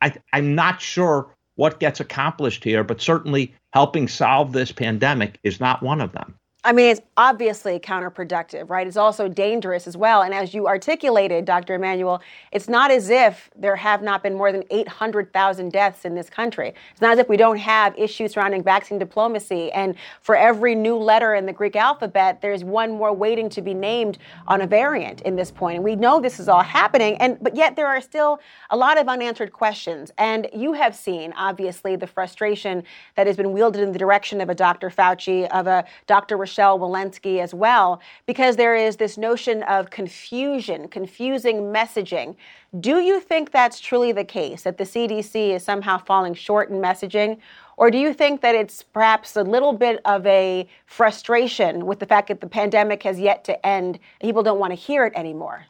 [0.00, 5.60] I, I'm not sure what gets accomplished here, but certainly helping solve this pandemic is
[5.60, 6.38] not one of them.
[6.68, 8.86] I mean, it's obviously counterproductive, right?
[8.86, 10.20] It's also dangerous as well.
[10.20, 11.76] And as you articulated, Dr.
[11.76, 12.20] Emanuel,
[12.52, 16.74] it's not as if there have not been more than 800,000 deaths in this country.
[16.92, 19.72] It's not as if we don't have issues surrounding vaccine diplomacy.
[19.72, 23.72] And for every new letter in the Greek alphabet, there's one more waiting to be
[23.72, 25.76] named on a variant in this point.
[25.76, 27.16] And we know this is all happening.
[27.16, 30.12] And but yet there are still a lot of unanswered questions.
[30.18, 32.82] And you have seen, obviously, the frustration
[33.16, 34.90] that has been wielded in the direction of a Dr.
[34.90, 36.36] Fauci, of a Dr.
[36.58, 42.34] Rochelle Walensky as well, because there is this notion of confusion, confusing messaging.
[42.80, 46.78] Do you think that's truly the case, that the CDC is somehow falling short in
[46.78, 47.38] messaging?
[47.76, 52.06] Or do you think that it's perhaps a little bit of a frustration with the
[52.06, 55.64] fact that the pandemic has yet to end people don't want to hear it anymore?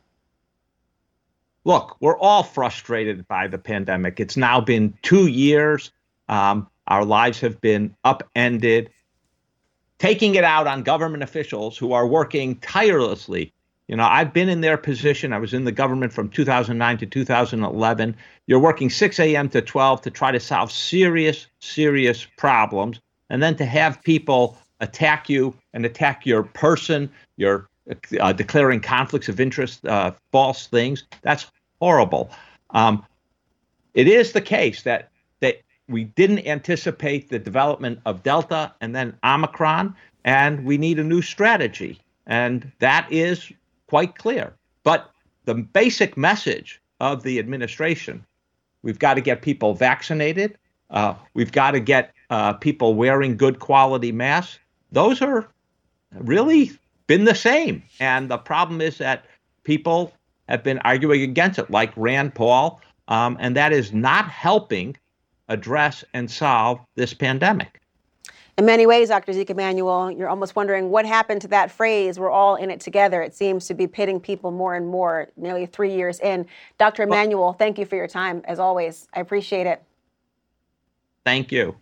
[1.65, 4.21] Look, we're all frustrated by the pandemic.
[4.21, 5.93] It's now been two years.
[6.31, 8.89] Um, our lives have been upended.
[9.99, 13.53] Taking it out on government officials who are working tirelessly.
[13.89, 15.33] You know, I've been in their position.
[15.33, 18.17] I was in the government from 2009 to 2011.
[18.47, 19.49] You're working 6 a.m.
[19.49, 23.01] to 12 to try to solve serious, serious problems.
[23.31, 27.69] And then to have people attack you and attack your person, your
[28.21, 31.05] uh, declaring conflicts of interest, uh, false things.
[31.23, 31.47] That's
[31.81, 32.31] horrible.
[32.71, 33.05] Um,
[33.95, 35.11] it is the case that that
[35.89, 41.23] we didn't anticipate the development of Delta and then Omicron, and we need a new
[41.23, 43.53] strategy, and that is
[43.89, 44.55] quite clear.
[44.83, 45.11] But
[45.45, 48.25] the basic message of the administration:
[48.83, 50.59] we've got to get people vaccinated.
[50.91, 54.59] Uh, we've got to get uh, people wearing good quality masks.
[54.93, 55.49] Those are
[56.13, 56.73] really
[57.07, 57.83] been the same.
[58.01, 59.25] And the problem is that
[59.65, 60.13] people
[60.49, 64.97] have been arguing against it, like Rand Paul, um, and that is not helping
[65.49, 67.81] address and solve this pandemic.
[68.59, 69.33] In many ways, Dr.
[69.33, 73.23] Zeke Emanuel, you're almost wondering what happened to that phrase, we're all in it together.
[73.23, 76.45] It seems to be pitting people more and more, nearly three years in.
[76.77, 77.05] Dr.
[77.05, 79.07] Emanuel, thank you for your time, as always.
[79.15, 79.81] I appreciate it.
[81.25, 81.77] Thank you.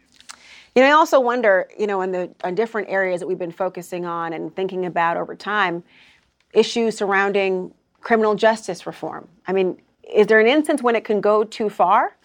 [0.74, 3.52] You know, I also wonder, you know, in the on different areas that we've been
[3.52, 5.83] focusing on and thinking about over time,
[6.52, 9.26] issues surrounding criminal justice reform.
[9.46, 9.81] I mean,
[10.12, 12.15] is there an instance when it can go too far?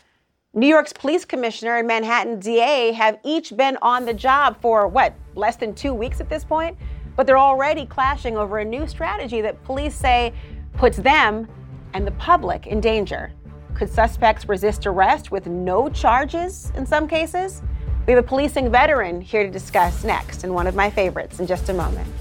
[0.53, 5.13] New York's police commissioner and Manhattan DA have each been on the job for what,
[5.33, 6.77] less than two weeks at this point?
[7.15, 10.33] But they're already clashing over a new strategy that police say
[10.73, 11.47] puts them
[11.93, 13.31] and the public in danger.
[13.75, 17.61] Could suspects resist arrest with no charges in some cases?
[18.05, 21.47] We have a policing veteran here to discuss next, and one of my favorites in
[21.47, 22.11] just a moment.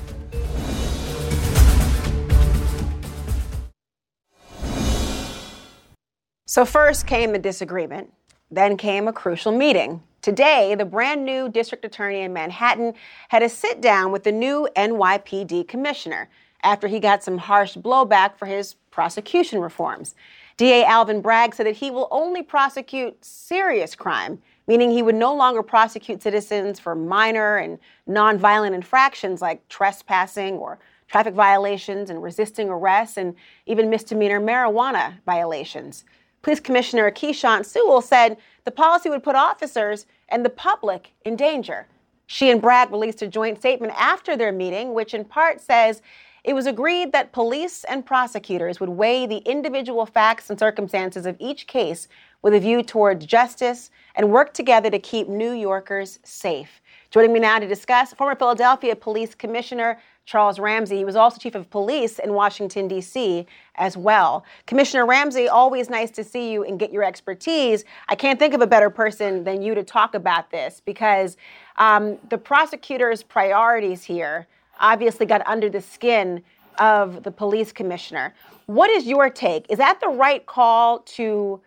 [6.47, 8.13] So, first came the disagreement,
[8.51, 10.03] then came a crucial meeting.
[10.23, 12.95] Today, the brand new district attorney in Manhattan
[13.29, 16.29] had a sit down with the new NYPD commissioner
[16.63, 20.15] after he got some harsh blowback for his prosecution reforms.
[20.59, 25.35] DA Alvin Bragg said that he will only prosecute serious crime, meaning he would no
[25.35, 32.69] longer prosecute citizens for minor and nonviolent infractions like trespassing or traffic violations and resisting
[32.69, 33.35] arrest and
[33.65, 36.05] even misdemeanor marijuana violations.
[36.43, 41.87] Police Commissioner Keechant Sewell said the policy would put officers and the public in danger.
[42.27, 46.01] She and Bragg released a joint statement after their meeting, which in part says
[46.45, 51.37] it was agreed that police and prosecutors would weigh the individual facts and circumstances of
[51.39, 52.09] each case
[52.41, 56.81] with a view towards justice and work together to keep New Yorkers safe.
[57.11, 60.97] Joining me now to discuss, former Philadelphia Police Commissioner Charles Ramsey.
[60.99, 63.47] He was also chief of police in Washington, D.C.
[63.75, 64.45] as well.
[64.67, 67.85] Commissioner Ramsey, always nice to see you and get your expertise.
[68.09, 71.37] I can't think of a better person than you to talk about this because
[71.79, 74.47] um, the prosecutor's priorities here
[74.79, 76.43] obviously got under the skin
[76.79, 78.35] of the police commissioner.
[78.67, 79.67] What is your take?
[79.69, 81.61] Is that the right call to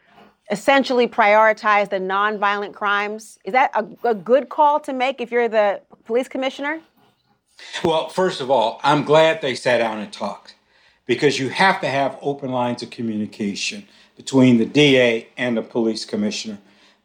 [0.52, 3.39] essentially prioritize the nonviolent crimes?
[3.46, 6.82] Is that a, a good call to make if you're the police commissioner?
[7.84, 10.56] Well, first of all, I'm glad they sat down and talked
[11.06, 16.06] because you have to have open lines of communication between the DA and the police
[16.06, 16.60] commissioner.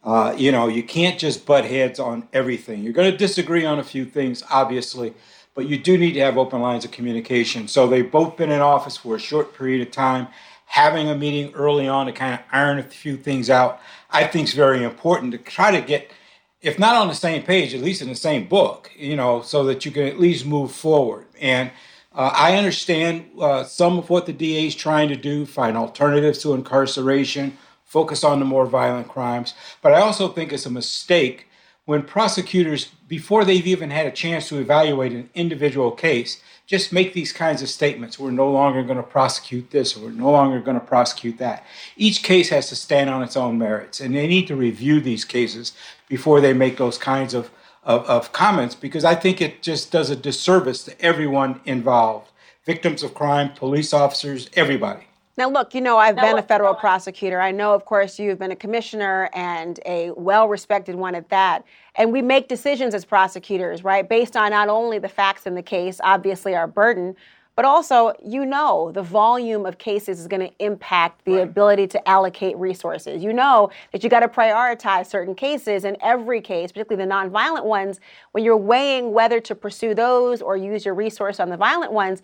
[0.04, 2.82] Uh, you know, you can't just butt heads on everything.
[2.82, 5.14] You're going to disagree on a few things, obviously,
[5.54, 7.66] but you do need to have open lines of communication.
[7.66, 10.28] So they've both been in office for a short period of time.
[10.66, 13.80] Having a meeting early on to kind of iron a few things out,
[14.10, 16.10] I think is very important to try to get
[16.60, 19.64] if not on the same page, at least in the same book, you know, so
[19.64, 21.26] that you can at least move forward.
[21.40, 21.70] And
[22.14, 26.40] uh, I understand uh, some of what the DA is trying to do, find alternatives
[26.40, 29.54] to incarceration, focus on the more violent crimes.
[29.82, 31.46] But I also think it's a mistake
[31.84, 37.14] when prosecutors, before they've even had a chance to evaluate an individual case, just make
[37.14, 38.18] these kinds of statements.
[38.18, 41.64] We're no longer going to prosecute this, or we're no longer going to prosecute that.
[41.96, 45.24] Each case has to stand on its own merits, and they need to review these
[45.24, 45.72] cases
[46.08, 47.50] before they make those kinds of,
[47.82, 52.30] of, of comments because I think it just does a disservice to everyone involved
[52.66, 55.07] victims of crime, police officers, everybody.
[55.38, 57.40] Now, look, you know, I've now, been a federal prosecutor.
[57.40, 61.64] I know, of course, you've been a commissioner and a well respected one at that.
[61.94, 65.62] And we make decisions as prosecutors, right, based on not only the facts in the
[65.62, 67.14] case, obviously our burden,
[67.54, 71.42] but also, you know, the volume of cases is going to impact the right.
[71.42, 73.22] ability to allocate resources.
[73.22, 77.64] You know that you got to prioritize certain cases, in every case, particularly the nonviolent
[77.64, 77.98] ones,
[78.30, 82.22] when you're weighing whether to pursue those or use your resource on the violent ones,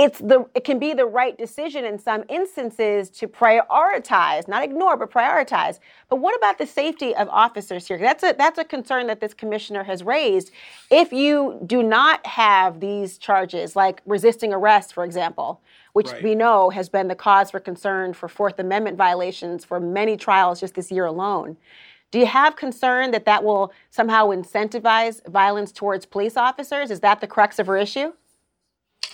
[0.00, 4.96] it's the it can be the right decision in some instances to prioritize, not ignore,
[4.96, 5.78] but prioritize.
[6.08, 7.98] But what about the safety of officers here?
[7.98, 10.52] That's a that's a concern that this commissioner has raised.
[10.90, 15.60] If you do not have these charges, like resisting arrest, for example,
[15.92, 16.22] which right.
[16.22, 20.60] we know has been the cause for concern for Fourth Amendment violations for many trials
[20.60, 21.58] just this year alone.
[22.10, 26.90] Do you have concern that that will somehow incentivize violence towards police officers?
[26.90, 28.14] Is that the crux of her issue?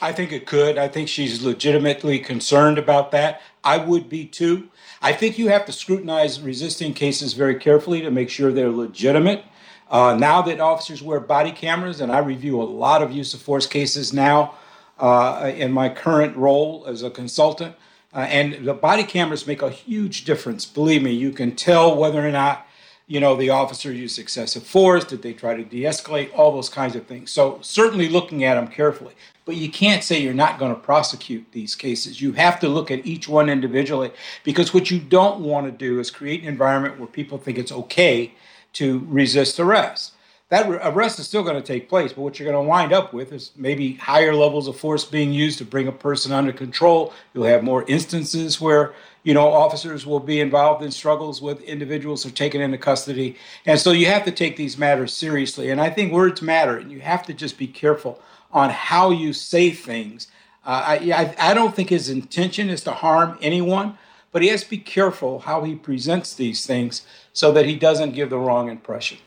[0.01, 0.77] I think it could.
[0.77, 3.41] I think she's legitimately concerned about that.
[3.65, 4.69] I would be too.
[5.01, 9.45] I think you have to scrutinize resisting cases very carefully to make sure they're legitimate.
[9.91, 13.41] Uh, now that officers wear body cameras, and I review a lot of use of
[13.41, 14.55] force cases now
[14.99, 17.75] uh, in my current role as a consultant,
[18.13, 20.67] uh, and the body cameras make a huge difference.
[20.67, 22.67] Believe me, you can tell whether or not
[23.07, 25.05] you know the officer used excessive force.
[25.05, 26.31] Did they try to de-escalate?
[26.35, 27.31] All those kinds of things.
[27.31, 29.15] So certainly looking at them carefully
[29.47, 32.21] but you can't say you're not going to prosecute these cases.
[32.21, 34.11] You have to look at each one individually
[34.43, 37.73] because what you don't want to do is create an environment where people think it's
[37.73, 38.33] okay
[38.75, 40.13] to resist arrest.
[40.49, 43.13] That arrest is still going to take place, but what you're going to wind up
[43.13, 47.13] with is maybe higher levels of force being used to bring a person under control.
[47.35, 52.23] You'll have more instances where you know officers will be involved in struggles with individuals
[52.23, 55.71] who are taken into custody, and so you have to take these matters seriously.
[55.71, 58.21] And I think words matter, and you have to just be careful
[58.53, 60.29] on how you say things.
[60.65, 63.99] Uh, I, I, don't think his intention is to harm anyone,
[64.31, 68.15] but he has to be careful how he presents these things so that he doesn't
[68.15, 69.19] give the wrong impression.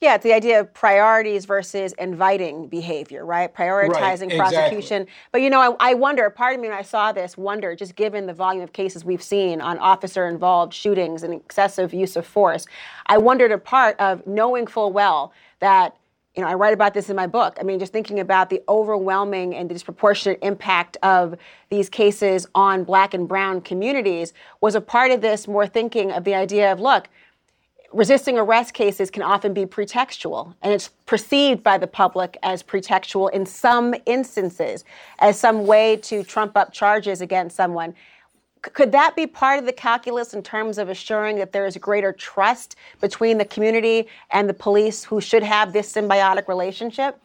[0.00, 3.52] Yeah, it's the idea of priorities versus inviting behavior, right?
[3.52, 5.06] Prioritizing Right, prosecution.
[5.32, 7.96] But you know, I, I wonder, part of me when I saw this, wonder, just
[7.96, 12.26] given the volume of cases we've seen on officer involved shootings and excessive use of
[12.26, 12.66] force,
[13.06, 15.96] I wondered a part of knowing full well that,
[16.34, 17.56] you know, I write about this in my book.
[17.58, 21.36] I mean, just thinking about the overwhelming and disproportionate impact of
[21.70, 26.24] these cases on black and brown communities was a part of this more thinking of
[26.24, 27.08] the idea of, look,
[27.92, 33.30] resisting arrest cases can often be pretextual, and it's perceived by the public as pretextual
[33.32, 34.84] in some instances,
[35.18, 37.94] as some way to trump up charges against someone.
[38.62, 42.12] Could that be part of the calculus in terms of assuring that there is greater
[42.12, 47.20] trust between the community and the police who should have this symbiotic relationship?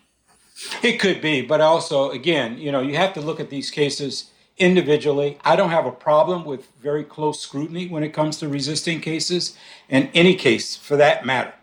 [0.84, 4.31] It could be, but also, again, you know, you have to look at these cases
[4.58, 5.38] individually.
[5.44, 9.58] I don't have a problem with very close scrutiny when it comes to resisting cases,
[9.90, 11.54] and any case for that matter.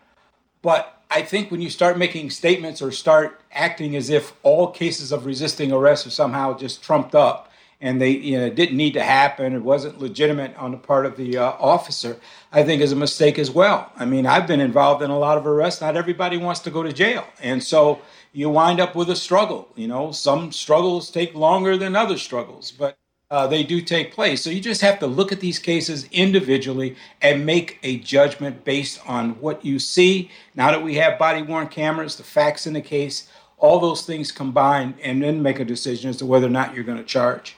[0.62, 5.12] But I think when you start making statements or start acting as if all cases
[5.12, 9.02] of resisting arrest are somehow just trumped up and they you know didn't need to
[9.02, 12.18] happen, it wasn't legitimate on the part of the uh, officer,
[12.52, 13.90] I think is a mistake as well.
[13.96, 15.80] I mean, I've been involved in a lot of arrests.
[15.80, 18.00] Not everybody wants to go to jail, and so
[18.38, 19.68] you wind up with a struggle.
[19.74, 22.96] You know, some struggles take longer than other struggles, but
[23.32, 24.42] uh, they do take place.
[24.42, 29.00] So you just have to look at these cases individually and make a judgment based
[29.08, 30.30] on what you see.
[30.54, 33.28] Now that we have body worn cameras, the facts in the case,
[33.58, 36.84] all those things combined, and then make a decision as to whether or not you're
[36.84, 37.56] going to charge.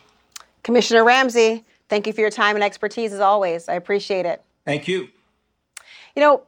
[0.62, 3.68] Commissioner Ramsey, thank you for your time and expertise as always.
[3.68, 4.42] I appreciate it.
[4.64, 5.08] Thank you.
[6.16, 6.42] You know,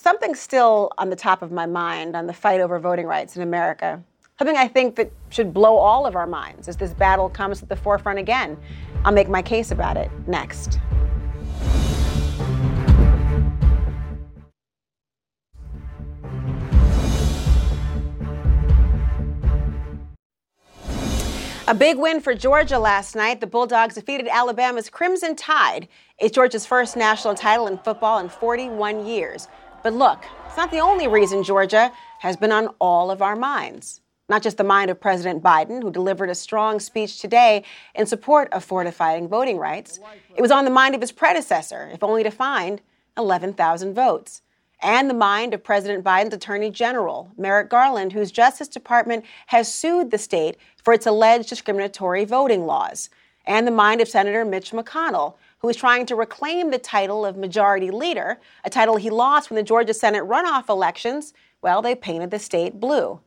[0.00, 3.42] something's still on the top of my mind on the fight over voting rights in
[3.42, 4.02] America.
[4.38, 7.66] Something I think that should blow all of our minds as this battle comes to
[7.66, 8.56] the forefront again.
[9.04, 10.78] I'll make my case about it next.
[21.70, 23.40] A big win for Georgia last night.
[23.40, 25.86] The Bulldogs defeated Alabama's Crimson Tide.
[26.18, 29.46] It's Georgia's first national title in football in 41 years.
[29.82, 34.00] But look, it's not the only reason Georgia has been on all of our minds.
[34.28, 37.64] Not just the mind of President Biden, who delivered a strong speech today
[37.94, 39.98] in support of fortifying voting rights.
[40.36, 42.80] It was on the mind of his predecessor, if only to find
[43.16, 44.42] 11,000 votes
[44.82, 50.10] and the mind of President Biden's Attorney General, Merrick Garland, whose Justice Department has sued
[50.10, 53.10] the state for its alleged discriminatory voting laws,
[53.46, 57.36] and the mind of Senator Mitch McConnell, who is trying to reclaim the title of
[57.36, 61.32] Majority Leader, a title he lost when the Georgia Senate runoff elections,
[61.62, 63.20] well, they painted the state blue.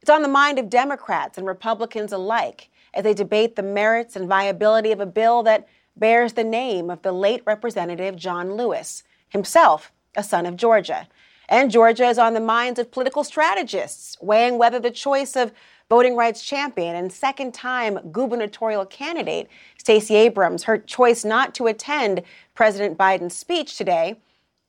[0.00, 4.28] It's on the mind of Democrats and Republicans alike as they debate the merits and
[4.28, 9.92] viability of a bill that bears the name of the late Representative John Lewis, himself
[10.16, 11.08] a son of Georgia.
[11.50, 15.52] And Georgia is on the minds of political strategists, weighing whether the choice of
[15.88, 22.22] voting rights champion and second time gubernatorial candidate Stacey Abrams, her choice not to attend
[22.54, 24.14] President Biden's speech today,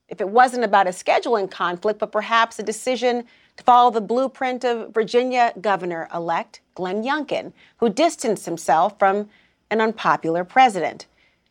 [0.10, 3.26] if it wasn't about a scheduling conflict, but perhaps a decision
[3.58, 9.30] to follow the blueprint of Virginia Governor elect Glenn Youngkin, who distanced himself from
[9.70, 11.06] an unpopular president.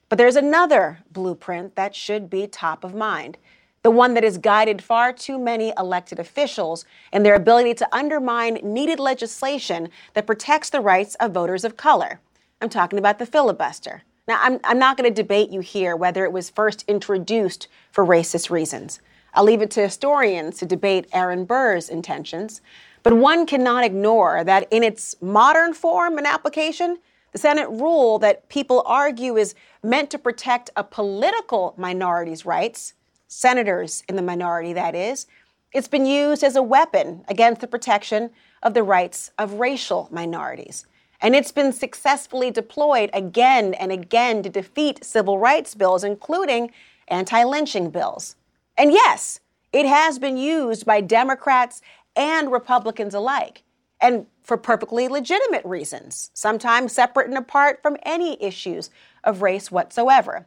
[0.09, 3.39] But there's another blueprint that should be top of mind
[3.83, 8.61] the one that has guided far too many elected officials in their ability to undermine
[8.63, 12.21] needed legislation that protects the rights of voters of color.
[12.61, 14.03] I'm talking about the filibuster.
[14.29, 18.05] Now, I'm, I'm not going to debate you here whether it was first introduced for
[18.05, 19.01] racist reasons.
[19.33, 22.61] I'll leave it to historians to debate Aaron Burr's intentions.
[23.03, 26.99] But one cannot ignore that in its modern form and application,
[27.33, 32.93] the Senate rule that people argue is meant to protect a political minority's rights
[33.31, 35.27] senators in the minority, that is.
[35.73, 40.85] It's been used as a weapon against the protection of the rights of racial minorities.
[41.21, 46.73] And it's been successfully deployed again and again to defeat civil rights bills, including
[47.07, 48.35] anti lynching bills.
[48.77, 49.39] And yes,
[49.73, 51.83] it has been used by Democrats
[52.17, 53.63] and Republicans alike,
[54.01, 58.91] and for perfectly legitimate reasons, sometimes separate and apart from any issues
[59.23, 60.47] of race whatsoever.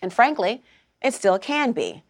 [0.00, 0.62] And frankly,
[1.02, 2.02] it still can be.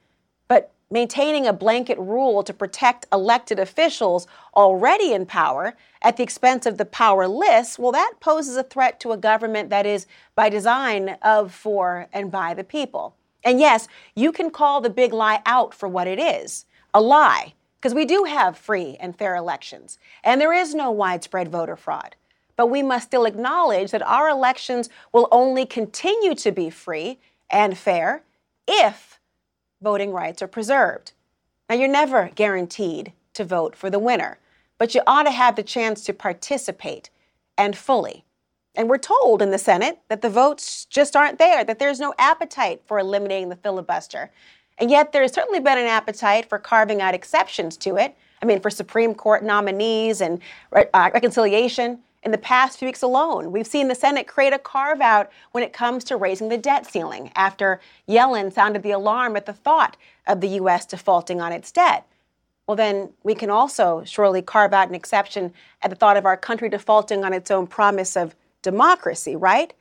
[0.48, 4.26] But maintaining a blanket rule to protect elected officials
[4.56, 9.12] already in power at the expense of the powerless, well, that poses a threat to
[9.12, 13.14] a government that is, by design, of, for, and by the people.
[13.44, 16.64] And yes, you can call the big lie out for what it is
[16.94, 21.48] a lie, because we do have free and fair elections, and there is no widespread
[21.48, 22.16] voter fraud.
[22.56, 27.20] But we must still acknowledge that our elections will only continue to be free
[27.50, 28.22] and fair
[28.68, 29.18] if
[29.82, 31.12] voting rights are preserved.
[31.68, 34.38] Now, you're never guaranteed to vote for the winner,
[34.78, 37.10] but you ought to have the chance to participate
[37.56, 38.24] and fully.
[38.74, 42.14] And we're told in the Senate that the votes just aren't there, that there's no
[42.18, 44.30] appetite for eliminating the filibuster.
[44.78, 48.16] And yet, there's certainly been an appetite for carving out exceptions to it.
[48.40, 50.40] I mean, for Supreme Court nominees and
[50.72, 51.98] uh, reconciliation.
[52.24, 55.62] In the past few weeks alone, we've seen the Senate create a carve out when
[55.62, 59.96] it comes to raising the debt ceiling after Yellen sounded the alarm at the thought
[60.26, 60.84] of the U.S.
[60.84, 62.06] defaulting on its debt.
[62.66, 66.36] Well, then we can also surely carve out an exception at the thought of our
[66.36, 69.72] country defaulting on its own promise of democracy, right?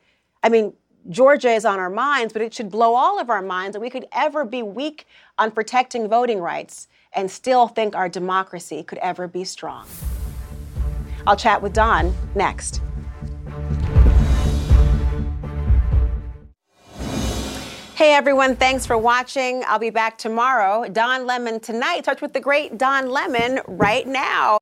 [0.42, 0.72] I mean,
[1.10, 3.90] Georgia is on our minds, but it should blow all of our minds that we
[3.90, 5.06] could ever be weak
[5.38, 9.86] on protecting voting rights and still think our democracy could ever be strong.
[11.26, 12.80] I'll chat with Don next.
[17.98, 19.64] Hey everyone, thanks for watching.
[19.66, 20.88] I'll be back tomorrow.
[20.88, 24.58] Don Lemon tonight starts with the great Don Lemon right now.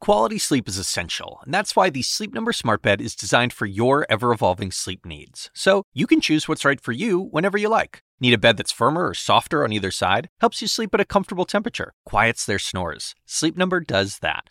[0.00, 3.66] Quality sleep is essential, and that's why the Sleep Number Smart Bed is designed for
[3.66, 5.50] your ever evolving sleep needs.
[5.52, 7.98] So you can choose what's right for you whenever you like.
[8.20, 10.28] Need a bed that's firmer or softer on either side?
[10.40, 13.14] Helps you sleep at a comfortable temperature, quiets their snores.
[13.24, 14.50] Sleep Number does that.